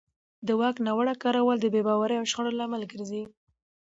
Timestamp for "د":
0.47-0.49, 1.61-1.65